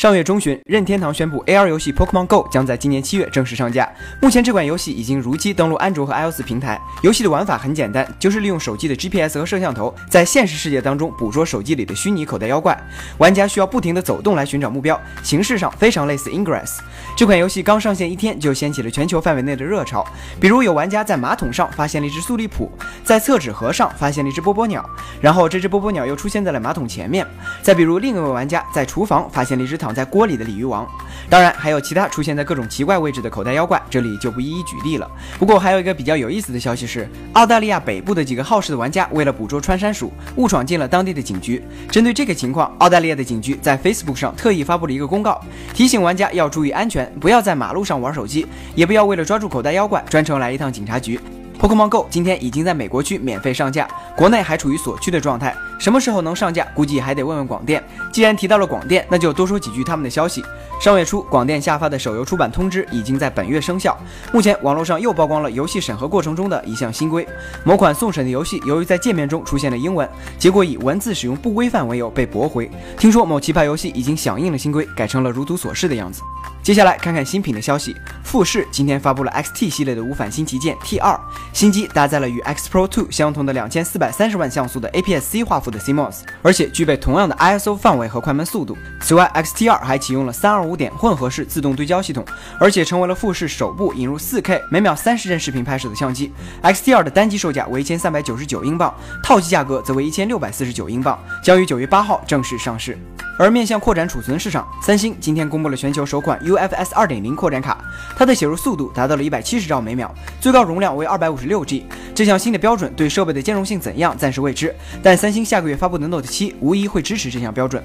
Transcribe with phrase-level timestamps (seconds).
[0.00, 3.86] 上月中旬，任天堂宣布 AR 游戏 Pokemon Go 将在今年七月正式上架。
[4.22, 6.80] 目前，这款游戏已经如期登陆安卓和 iOS 平台。
[7.02, 12.74] 游戏的玩法很简单，就是利用手机的 GPS 和摄像头，在现实世界当中捕捉手机里的虚拟口袋妖怪。
[13.18, 16.78] 玩家需要不停地走动来寻找目标，形式上非常类似 Ingress。
[17.14, 20.02] 这款游戏刚上线一天就掀起了全球范围内的热潮，
[20.40, 22.72] 比如有玩家在马桶上发现了一只素利普，
[23.04, 24.82] 在厕纸盒上发现了一只波波鸟，
[25.20, 27.26] 然后这只波波鸟又出现在了马桶前面。
[27.60, 30.86] 再比如另一位玩家在厨房发现了一只躺在锅里的鲤鱼王，
[31.28, 35.10] 当然还有其他出现在各种奇怪位置的口袋妖怪，这里就不一一举例了。
[35.36, 41.60] 不过还有一个比较有意思的消息是，澳大利亚北部的几个好事的玩家为了捕捉穿山鼠，误闯进了当地的警局。
[41.90, 45.40] 针对这个情况，澳大利亚的警局在 Facebook 上特意发布了一个公告，
[45.74, 47.12] 提醒玩家要注意安全。
[47.20, 48.46] 不要在马路上玩手机，
[48.76, 51.18] 也不要为了抓住口袋妖怪专程来一趟警察局。
[51.60, 55.54] Pokemon Go 今天已经在美国区免费上架，国内还处于锁区的状态。
[55.78, 57.82] 什么时候能上架，估计还得问问广电。
[58.12, 60.44] 既然提到了广电，那就多说几句他们的消息。
[60.78, 63.96] 上月初，广电下发的手游出版通知已经在本月生效。
[64.32, 67.26] 目前网络上又曝光了游戏审核过程中的一项新规：
[67.64, 70.06] 某款送审的游戏，由于在界面中出现了英文，
[70.38, 72.70] 结果以文字使用不规范为由被驳回。
[72.98, 76.20] 听说某棋牌游戏已经响应了新规，改成了如图所示的样子。
[76.62, 77.96] 接下来看看新品的消息。
[78.22, 81.18] 富士今天发布了 XT 系列的无反新旗舰 T2，
[81.54, 88.76] 新机搭载了与 X Pro 2相同的两千四百三十万像素的 APS-C 画幅的 CMOS，而且具备同样的 ISO 范围和快门速度。
[89.02, 92.24] 此外，XT2 还启用了三二五点混合式自动对焦系统，
[92.58, 96.32] 而且成为了富士首部引入 4K 每秒三十帧视频拍摄的相机。
[96.62, 102.98] XT2 的单机售价为一千三百九十九英镑，套机价格则为一千六百四十九英镑，将于九月八号正式上市。
[103.40, 107.82] 而面向扩展储存市场，三星今天公布了全球首款 UFS 2.0扩展卡，
[108.14, 111.86] 它的写入速度达到了一百七十兆每秒，最高容量为二百五十六 G。
[112.14, 117.82] 这项新的标准对设备的兼容性怎样，暂时未知，但三星下个月发布的 Note 7无疑会支持这项标准。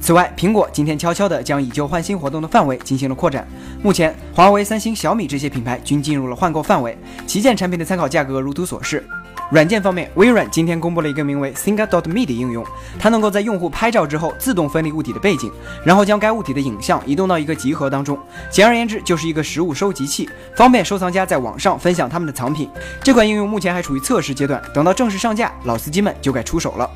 [0.00, 3.46] 此外，苹果今天悄悄地将以旧换新活动的范围进行了扩展，
[3.82, 6.96] 目前华为、三星、小米这些品牌均进入了换购范围，
[7.26, 9.06] 旗舰产品的参考价格如图所示。
[9.50, 12.64] 软件方面，微软今天公布了一个名为 Singa.me 的应用，
[12.98, 15.52] 它能够在用户拍照之后自动分离物体的背景，
[15.84, 18.18] 然后将该物体的影像移动到一个集合当中。
[18.50, 22.68] 简而言之，就是一个实物收集器，方便收藏家在网上分享他们的藏品。
[23.02, 26.90] 这款应用目前还处于测试阶段，等到正式上架，老司机们就该出手了。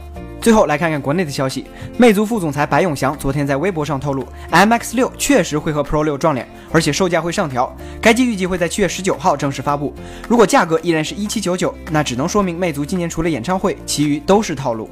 [0.49, 1.67] 最后来看看国内的消息，
[1.99, 7.71] 魅族副总裁白永祥昨天在微博上透露，MX 六确实会和 Pro 六撞脸，而且售价会上调。
[8.01, 9.93] 该机预计会在七月十九号正式发布。
[10.27, 14.89] 如果价格依然是一七九九，那只能说明魅族今年除了演唱会，其余都是套路。